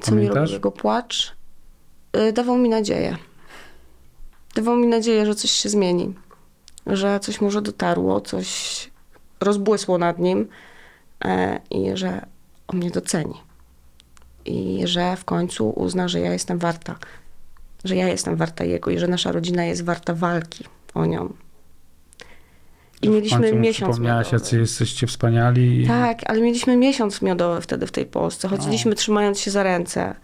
[0.00, 1.36] Co mi robił jego płacz?
[2.12, 3.16] E, Dawał mi nadzieję.
[4.54, 6.14] Dawał mi nadzieję, że coś się zmieni.
[6.86, 8.90] Że coś może dotarło, coś
[9.40, 10.48] rozbłysło nad nim
[11.24, 12.26] e, i że
[12.68, 13.34] on mnie doceni.
[14.44, 16.98] I że w końcu uzna, że ja jestem warta.
[17.84, 21.32] Że ja jestem warta jego i że nasza rodzina jest warta walki o nią.
[23.02, 23.90] I mieliśmy miesiąc.
[23.90, 24.44] Przypomniałaś, miodowy.
[24.44, 25.86] jacy jesteście wspaniali.
[25.86, 28.48] Tak, ale mieliśmy miesiąc miodowy wtedy w tej Polsce.
[28.48, 30.14] Chodziliśmy trzymając się za ręce.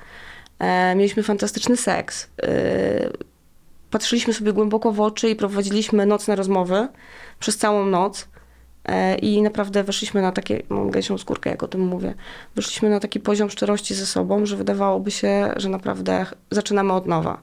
[0.59, 2.31] E, mieliśmy fantastyczny seks.
[2.43, 3.11] E,
[3.91, 6.89] patrzyliśmy sobie głęboko w oczy i prowadziliśmy nocne rozmowy
[7.39, 8.29] przez całą noc.
[8.85, 12.15] E, I naprawdę weszliśmy na takie, mam gęsią skórkę, jak o tym mówię,
[12.57, 17.43] weszliśmy na taki poziom szczerości ze sobą, że wydawałoby się, że naprawdę zaczynamy od nowa.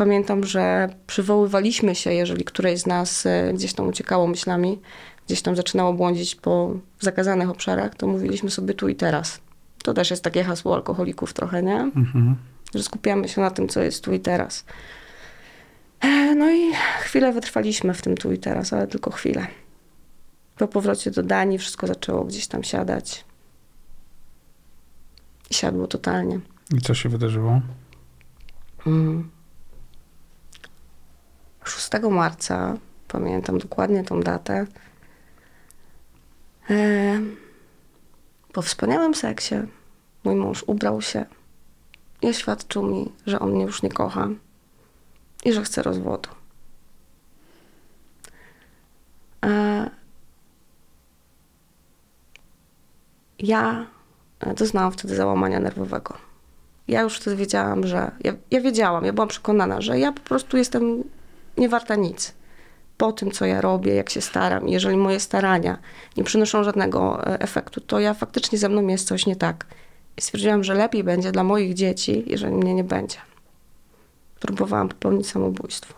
[0.00, 4.78] Pamiętam, że przywoływaliśmy się, jeżeli któreś z nas e, gdzieś tam uciekało myślami,
[5.26, 9.40] gdzieś tam zaczynało błądzić po zakazanych obszarach, to mówiliśmy sobie tu i teraz.
[9.82, 11.80] To też jest takie hasło alkoholików trochę, nie?
[11.80, 12.36] Mhm.
[12.74, 14.64] Że skupiamy się na tym, co jest tu i teraz.
[16.00, 19.46] E, No i chwilę wytrwaliśmy w tym tu i teraz, ale tylko chwilę.
[20.56, 23.24] Po powrocie do Danii wszystko zaczęło gdzieś tam siadać.
[25.50, 26.40] I siadło totalnie.
[26.74, 27.60] I co się wydarzyło?
[28.86, 29.39] Mm.
[31.64, 32.76] 6 marca,
[33.08, 34.66] pamiętam dokładnie tą datę,
[36.70, 37.20] e,
[38.52, 39.54] po wspaniałym seksie
[40.24, 41.24] mój mąż ubrał się
[42.22, 44.28] i oświadczył mi, że on mnie już nie kocha
[45.44, 46.30] i że chce rozwodu.
[49.44, 49.90] E,
[53.38, 53.86] ja
[54.40, 56.30] e, doznałam wtedy załamania nerwowego
[56.90, 58.10] ja już wtedy wiedziałam, że.
[58.24, 61.04] Ja, ja wiedziałam, ja byłam przekonana, że ja po prostu jestem
[61.60, 62.34] nie warta nic.
[62.96, 65.78] Po tym, co ja robię, jak się staram, jeżeli moje starania
[66.16, 69.66] nie przynoszą żadnego e, efektu, to ja faktycznie ze mną jest coś nie tak.
[70.16, 73.18] I stwierdziłam, że lepiej będzie dla moich dzieci, jeżeli mnie nie będzie.
[74.40, 75.94] Próbowałam popełnić samobójstwo.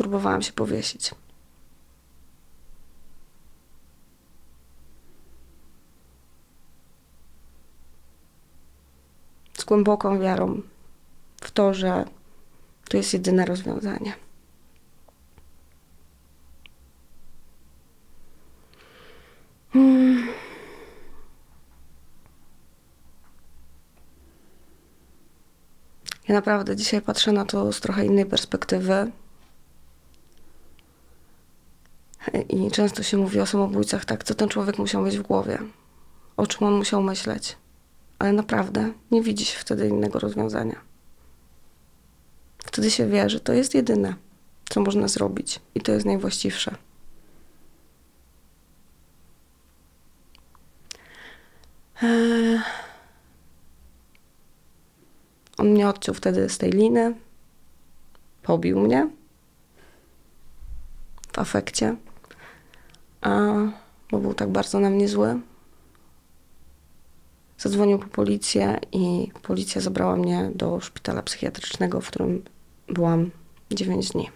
[0.00, 1.10] Próbowałam się powiesić.
[9.58, 10.62] Z głęboką wiarą
[11.40, 12.04] w to, że
[12.88, 14.14] to jest jedyne rozwiązanie.
[19.72, 20.28] Hmm.
[26.28, 29.12] Ja naprawdę dzisiaj patrzę na to z trochę innej perspektywy.
[32.48, 35.58] I często się mówi o samobójcach tak, co ten człowiek musiał mieć w głowie,
[36.36, 37.56] o czym on musiał myśleć.
[38.20, 40.80] Ale naprawdę nie widzi się wtedy innego rozwiązania.
[42.58, 44.14] Wtedy się wie, że to jest jedyne,
[44.70, 46.74] co można zrobić i to jest najwłaściwsze.
[52.02, 52.60] Eee...
[55.58, 57.14] On mnie odciął wtedy z tej liny,
[58.42, 59.10] pobił mnie
[61.32, 61.96] w afekcie,
[63.20, 63.30] a,
[64.10, 65.40] bo był tak bardzo na mnie zły.
[67.60, 72.44] Zadzwonił po policję i policja zabrała mnie do szpitala psychiatrycznego, w którym
[72.88, 73.30] byłam
[73.70, 74.30] 9 dni.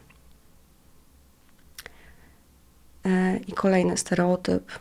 [3.05, 4.79] E, I kolejny stereotyp.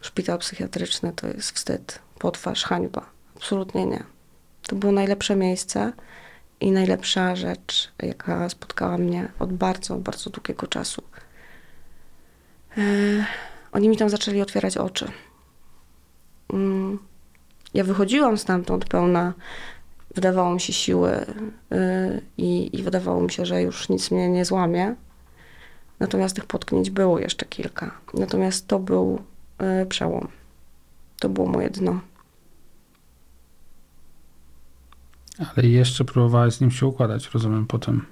[0.00, 3.06] Szpital psychiatryczny to jest wstyd, potwarz, hańba.
[3.36, 4.04] Absolutnie nie.
[4.62, 5.92] To było najlepsze miejsce
[6.60, 11.02] i najlepsza rzecz, jaka spotkała mnie od bardzo, bardzo długiego czasu.
[12.78, 12.82] E,
[13.72, 15.08] oni mi tam zaczęli otwierać oczy.
[16.52, 17.11] Mm,
[17.74, 19.32] ja wychodziłam stamtąd pełna,
[20.14, 21.26] wydawało mi się siły y,
[22.38, 24.94] i, i wydawało mi się, że już nic mnie nie złamie.
[26.00, 27.90] Natomiast tych potknięć było jeszcze kilka.
[28.14, 29.22] Natomiast to był
[29.82, 30.28] y, przełom.
[31.20, 32.00] To było moje dno.
[35.38, 38.06] Ale jeszcze próbowałeś z nim się układać, rozumiem, potem.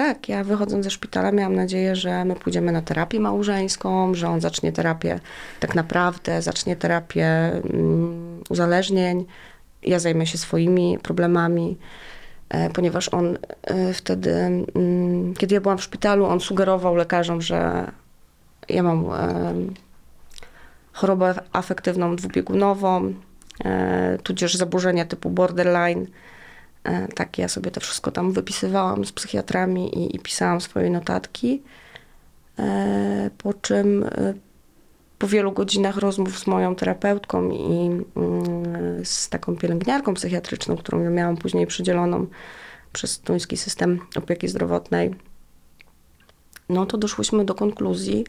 [0.00, 0.28] Tak.
[0.28, 4.72] Ja wychodząc ze szpitala miałam nadzieję, że my pójdziemy na terapię małżeńską, że on zacznie
[4.72, 5.20] terapię
[5.60, 9.26] tak naprawdę, zacznie terapię mm, uzależnień.
[9.82, 11.78] Ja zajmę się swoimi problemami,
[12.48, 17.90] e, ponieważ on e, wtedy, mm, kiedy ja byłam w szpitalu, on sugerował lekarzom, że
[18.68, 19.54] ja mam e,
[20.92, 23.14] chorobę afektywną dwubiegunową,
[24.22, 26.06] tudzież zaburzenia typu borderline.
[26.84, 31.62] E, Tak, ja sobie to wszystko tam wypisywałam z psychiatrami i, i pisałam swoje notatki.
[32.58, 34.34] E, Po czym e,
[35.18, 41.36] po wielu godzinach rozmów z moją terapeutką i mm, z taką pielęgniarką psychiatryczną, którą miałam
[41.36, 42.26] później przydzieloną
[42.92, 45.14] przez duński system opieki zdrowotnej,
[46.68, 48.26] no to doszłyśmy do konkluzji,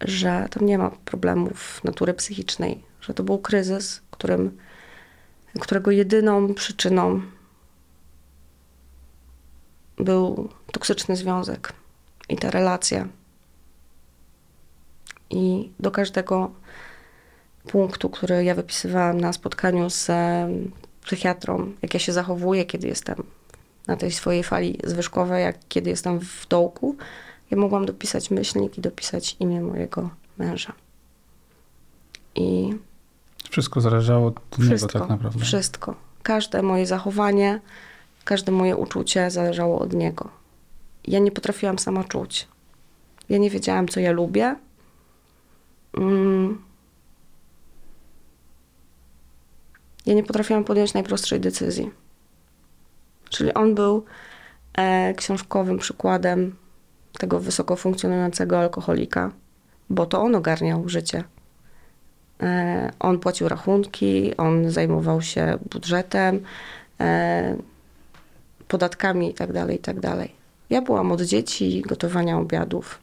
[0.00, 4.56] że tam nie ma problemów natury psychicznej, że to był kryzys, którym,
[5.60, 7.20] którego jedyną przyczyną
[9.96, 11.72] był toksyczny związek
[12.28, 13.08] i ta relacja.
[15.30, 16.50] I do każdego
[17.68, 20.10] punktu, który ja wypisywałam na spotkaniu z
[21.04, 23.22] psychiatrą, jak ja się zachowuję, kiedy jestem
[23.86, 26.96] na tej swojej fali zwyżkowej, jak kiedy jestem w dołku,
[27.50, 30.72] ja mogłam dopisać myślnik i dopisać imię mojego męża.
[32.34, 32.74] I
[33.50, 35.44] Wszystko zależało od wszystko, niego tak naprawdę.
[35.44, 35.94] wszystko.
[36.22, 37.60] Każde moje zachowanie,
[38.26, 40.28] każde moje uczucie zależało od niego.
[41.06, 42.48] Ja nie potrafiłam sama czuć.
[43.28, 44.56] Ja nie wiedziałam, co ja lubię.
[45.98, 46.62] Mm.
[50.06, 51.90] Ja nie potrafiłam podjąć najprostszej decyzji.
[53.30, 54.04] Czyli on był
[54.78, 56.56] e, książkowym przykładem
[57.18, 59.32] tego wysoko funkcjonującego alkoholika,
[59.90, 61.24] bo to on ogarniał życie.
[62.42, 66.40] E, On płacił rachunki, on zajmował się budżetem,
[67.00, 67.56] e,
[68.68, 70.28] podatkami itd., tak itd.
[70.70, 72.98] Ja byłam od dzieci gotowania obiadów.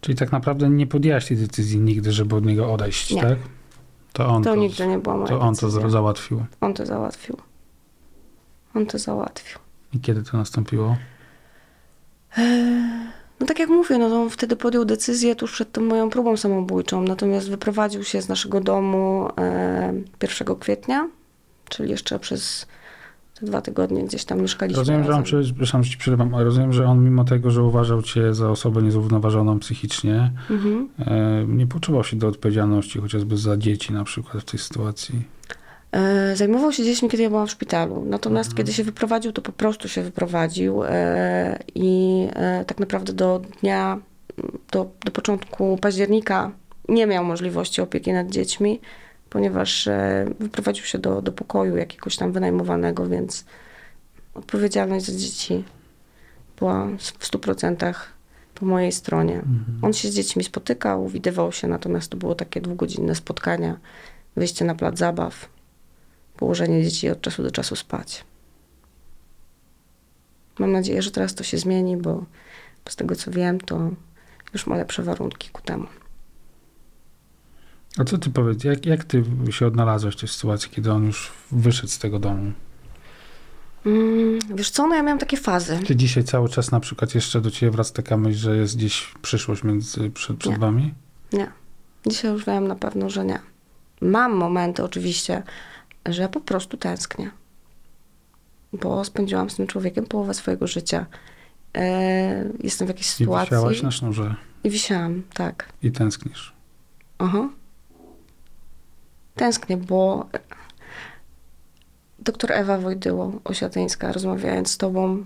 [0.00, 3.22] Czyli tak naprawdę nie podjęłaś tej decyzji nigdy, żeby od niego odejść, Nie.
[3.22, 3.38] tak?
[4.12, 5.80] To on To to, nigdy nie była moja to, on to decyzja.
[5.82, 6.44] za- załatwił.
[6.60, 7.36] On to załatwił.
[8.74, 9.58] On to załatwił.
[9.92, 10.96] I kiedy to nastąpiło?
[13.40, 16.36] No tak jak mówię, no to on wtedy podjął decyzję tuż przed tą moją próbą
[16.36, 21.08] samobójczą, natomiast wyprowadził się z naszego domu e, 1 kwietnia,
[21.68, 22.66] czyli jeszcze przez
[23.40, 25.42] te dwa tygodnie gdzieś tam mieszkaliśmy Rozumiem, że on, razem.
[25.44, 28.82] przepraszam, że ci przerywam, ale rozumiem, że on mimo tego, że uważał cię za osobę
[28.82, 30.88] niezrównoważoną psychicznie, Mhm.
[30.98, 35.37] e, nie poczuwał się do odpowiedzialności chociażby za dzieci na przykład w tej sytuacji.
[35.92, 38.04] E, Zajmował się dziećmi, kiedy ja byłam w szpitalu.
[38.04, 43.40] Natomiast kiedy się wyprowadził, to po prostu się wyprowadził e, i e, tak naprawdę do
[43.60, 43.98] dnia,
[44.70, 46.50] do, do początku października
[46.88, 48.80] nie miał możliwości opieki nad dziećmi,
[49.30, 49.88] ponieważ
[50.40, 53.44] wyprowadził się do, do pokoju jakiegoś tam wynajmowanego, więc
[54.34, 55.64] odpowiedzialność za dzieci
[56.58, 56.86] była
[57.18, 57.94] w 100%
[58.54, 59.42] po mojej stronie.
[59.82, 63.76] On się z dziećmi spotykał, widywał się, natomiast to było takie dwugodzinne spotkania,
[64.36, 65.48] wyjście na plac zabaw,
[66.38, 68.24] położenie dzieci od czasu do czasu spać.
[70.58, 72.24] Mam nadzieję, że teraz to się zmieni, bo
[72.88, 73.90] z tego co wiem, to
[74.52, 75.86] już ma lepsze warunki ku temu.
[77.98, 81.32] A co ty powiedz, jak, jak ty się odnalazłeś w tej sytuacji, kiedy on już
[81.52, 82.52] wyszedł z tego domu?
[83.86, 85.80] Mm, wiesz co, no ja miałam takie fazy.
[85.86, 89.14] Czy dzisiaj cały czas na przykład jeszcze do ciebie wraca taka myśl, że jest gdzieś
[89.22, 90.58] przyszłość między, przed, przed Nie.
[90.58, 90.94] wami?
[91.32, 91.52] Nie.
[92.06, 93.38] Dzisiaj już wiem na pewno, że nie.
[94.00, 95.42] Mam momenty oczywiście,
[96.12, 97.30] że po prostu tęsknię.
[98.72, 101.06] Bo spędziłam z tym człowiekiem połowę swojego życia.
[101.74, 103.56] E, jestem w jakiejś I sytuacji.
[103.56, 105.68] wisiałaś na sznurze I wisiałam, tak.
[105.82, 106.52] i tęsknisz.
[107.18, 107.48] Aha.
[109.34, 110.26] Tęsknię, bo
[112.18, 115.24] doktor Ewa Wojdyło, Osiatyńska, rozmawiając z tobą,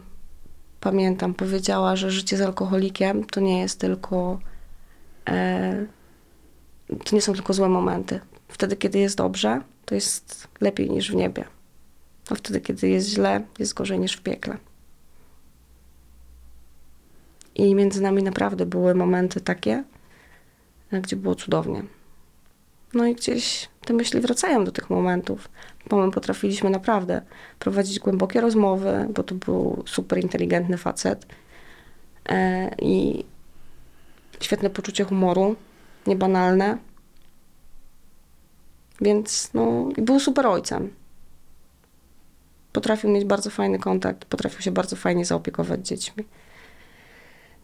[0.80, 4.38] pamiętam, powiedziała, że życie z alkoholikiem to nie jest tylko...
[5.28, 5.86] E,
[7.04, 8.20] to nie są tylko złe momenty.
[8.48, 9.60] Wtedy, kiedy jest dobrze,
[9.92, 11.44] to jest lepiej niż w niebie.
[12.30, 14.56] A wtedy, kiedy jest źle, jest gorzej niż w piekle.
[17.54, 19.84] I między nami naprawdę były momenty takie,
[20.92, 21.82] gdzie było cudownie.
[22.94, 25.48] No i gdzieś te myśli wracają do tych momentów,
[25.88, 27.22] bo my potrafiliśmy naprawdę
[27.58, 31.26] prowadzić głębokie rozmowy, bo to był super inteligentny facet
[32.28, 33.24] e, i
[34.40, 35.56] świetne poczucie humoru,
[36.06, 36.78] niebanalne.
[39.02, 40.90] Więc no, był super ojcem.
[42.72, 46.24] potrafił mieć bardzo fajny kontakt, potrafił się bardzo fajnie zaopiekować dziećmi.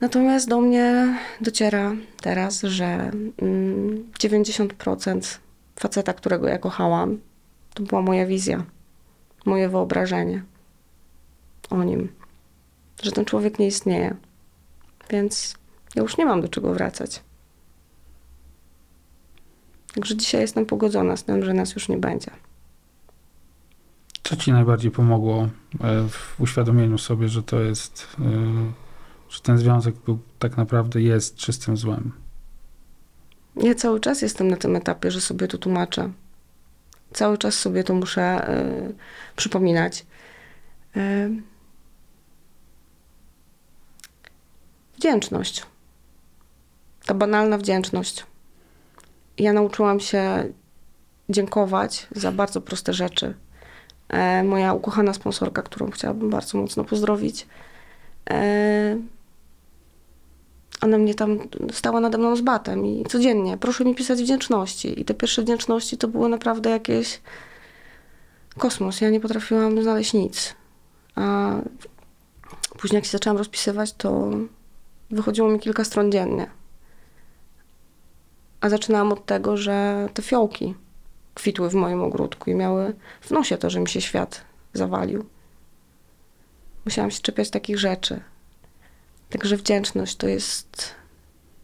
[0.01, 3.11] Natomiast do mnie dociera teraz, że
[3.43, 5.39] mm, 90%
[5.81, 7.19] faceta, którego ja kochałam,
[7.75, 8.65] to była moja wizja,
[9.45, 10.43] moje wyobrażenie
[11.71, 12.13] o nim,
[13.03, 14.17] że ten człowiek nie istnieje.
[15.11, 15.55] Więc
[15.95, 17.23] ja już nie mam do czego wracać.
[19.95, 22.31] Także dzisiaj jestem pogodzona z tym, że nas już nie będzie.
[24.23, 25.49] Co ci najbardziej pomogło
[25.81, 28.73] e, w uświadomieniu sobie, że to jest, e,
[29.29, 32.13] że ten związek był, tak naprawdę jest czystym złem?
[33.57, 36.13] Ja cały czas jestem na tym etapie, że sobie to tłumaczę.
[37.13, 38.51] Cały czas sobie to muszę
[38.91, 38.95] y,
[39.37, 40.07] przypominać.
[40.97, 41.43] Y,
[44.97, 45.67] wdzięczność.
[47.07, 48.27] Ta banalna wdzięczność.
[49.39, 50.53] Ja nauczyłam się
[51.29, 53.35] dziękować za bardzo proste rzeczy.
[54.09, 57.47] E, moja ukochana sponsorka, którą chciałabym bardzo mocno pozdrowić,
[58.31, 58.97] e,
[60.81, 61.39] ona mnie tam
[61.73, 65.01] stała nade mną z batem i codziennie proszę mi pisać wdzięczności.
[65.01, 67.21] I te pierwsze wdzięczności to były naprawdę jakieś
[68.59, 69.01] kosmos.
[69.01, 70.55] Ja nie potrafiłam znaleźć nic.
[71.15, 71.53] A
[72.79, 74.31] później jak się zaczęłam rozpisywać, to
[75.11, 76.58] wychodziło mi kilka stron dziennie.
[78.61, 80.75] A zaczynałam od tego, że te fiołki
[81.35, 85.27] kwitły w moim ogródku i miały w nosie to, że mi się świat zawalił.
[86.85, 88.21] Musiałam się czepiać takich rzeczy.
[89.31, 90.95] Także wdzięczność to jest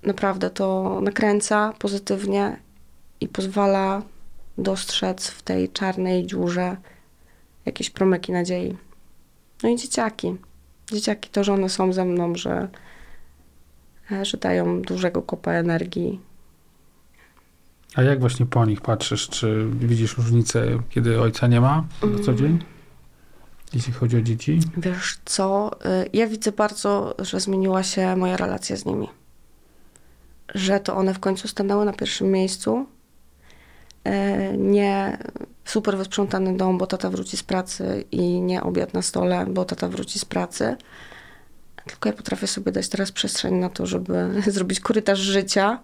[0.02, 2.56] naprawdę to nakręca pozytywnie
[3.20, 4.02] i pozwala
[4.58, 6.76] dostrzec w tej czarnej dziurze
[7.66, 8.76] jakieś promyki nadziei.
[9.62, 10.36] No i dzieciaki.
[10.92, 12.68] Dzieciaki to, że one są ze mną, że,
[14.22, 16.20] że dają dużego kopa energii.
[17.94, 19.28] A jak właśnie po nich patrzysz?
[19.28, 22.64] Czy widzisz różnicę, kiedy ojca nie ma na co dzień?
[23.74, 24.60] Jeśli chodzi o dzieci?
[24.76, 25.70] Wiesz co,
[26.04, 29.08] y, ja widzę bardzo, że zmieniła się moja relacja z nimi.
[30.54, 32.86] Że to one w końcu stanęły na pierwszym miejscu.
[34.08, 35.18] Y, Nie
[35.64, 39.88] super wysprzątany dom, bo tata wróci z pracy i nie obiad na stole, bo tata
[39.88, 40.76] wróci z pracy.
[41.86, 45.80] Tylko ja potrafię sobie dać teraz przestrzeń na to, żeby zrobić korytarz życia,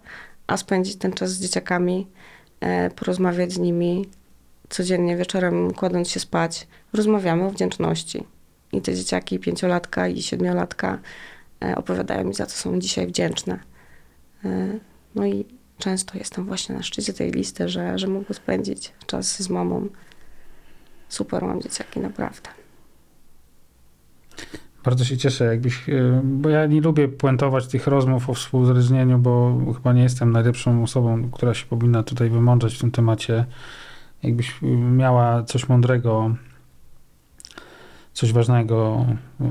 [0.50, 2.06] a spędzić ten czas z dzieciakami,
[2.86, 4.08] y, porozmawiać z nimi,
[4.68, 8.24] codziennie wieczorem kładąc się spać, rozmawiamy o wdzięczności.
[8.72, 10.98] I te dzieciaki, pięciolatka i siedmiolatka
[11.64, 13.58] e, opowiadają mi, za co są dzisiaj wdzięczne.
[14.44, 14.78] E,
[15.14, 15.44] No i
[15.78, 19.88] często jestem właśnie na szczycie tej listy, że, że mogę spędzić czas z mamą.
[21.08, 22.50] Super mam dzieciaki, naprawdę.
[24.84, 29.58] Bardzo się cieszę, jakbyś, e, bo ja nie lubię puentować tych rozmów o współzależnieniu, bo
[29.74, 33.44] chyba nie jestem najlepszą osobą, która się powinna tutaj wymądrzeć w tym temacie.
[34.22, 34.54] Jakbyś
[34.92, 36.34] miała coś mądrego,
[38.12, 39.06] coś ważnego
[39.40, 39.44] y,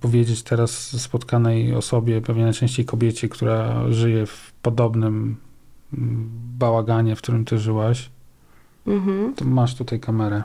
[0.00, 5.36] powiedzieć teraz spotkanej osobie, pewnie najczęściej kobiecie, która żyje w podobnym
[5.94, 8.10] mm, bałaganie, w którym ty żyłaś,
[8.86, 9.34] Mhm.
[9.34, 10.42] to masz tutaj kamerę.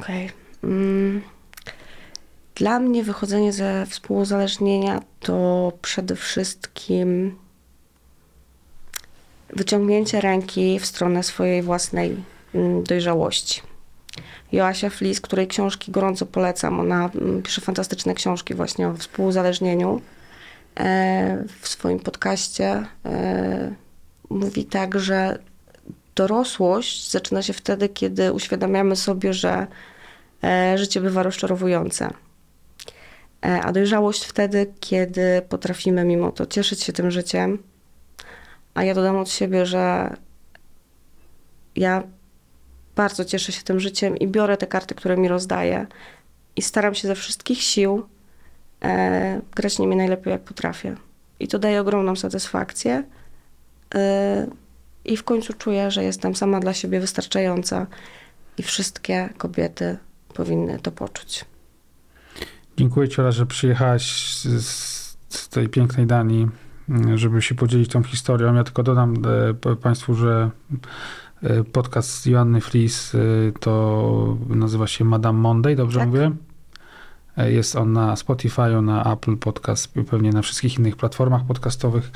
[0.00, 0.30] Okej.
[0.64, 1.20] Mm.
[2.54, 7.38] Dla mnie wychodzenie ze współuzależnienia to przede wszystkim
[9.50, 12.16] wyciągnięcie ręki w stronę swojej własnej
[12.54, 13.62] mm, dojrzałości.
[14.52, 20.00] Joasia Flis, której książki gorąco polecam, ona mm, pisze fantastyczne książki właśnie o współuzależnieniu.
[20.80, 23.74] E, W swoim podcaście e,
[24.30, 25.38] mówi tak, że
[26.14, 29.66] dorosłość zaczyna się wtedy, kiedy uświadamiamy sobie, że
[30.44, 32.10] e, życie bywa rozczarowujące.
[33.44, 37.58] E, A dojrzałość wtedy, kiedy potrafimy mimo to cieszyć się tym życiem.
[38.74, 40.16] A ja dodam od siebie, że
[41.76, 42.02] ja
[42.96, 45.86] bardzo cieszę się tym życiem i biorę te karty, które mi rozdaje
[46.56, 48.06] i staram się ze wszystkich sił
[48.84, 50.96] e, grać nimi najlepiej, jak potrafię.
[51.40, 53.04] I to daje ogromną satysfakcję.
[53.94, 54.46] E,
[55.04, 57.86] I w końcu czuję, że jestem sama dla siebie wystarczająca
[58.58, 59.98] i wszystkie kobiety
[60.34, 61.44] powinny to poczuć.
[62.76, 66.48] Dziękuję Ci, Ola, że przyjechałaś z, z tej pięknej Danii,
[66.88, 68.54] mm, żeby się podzielić tą historią.
[68.54, 69.14] Ja tylko dodam
[69.66, 70.50] e, Państwu, że
[71.42, 73.18] e, podcast Joanny Flis e,
[73.60, 76.08] to nazywa się Madame Monday, dobrze Tak.
[76.08, 76.30] mówię?
[77.36, 82.10] E, Jest on na Spotify, na Apple Podcast, pewnie na wszystkich innych platformach podcastowych.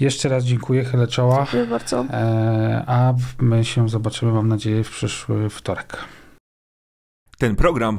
[0.00, 1.36] Jeszcze raz dziękuję, chylę czoła.
[1.36, 2.04] Dziękuję bardzo.
[2.10, 5.98] E, A my się zobaczymy, mam nadzieję, w przyszły wtorek.
[7.38, 7.98] Ten program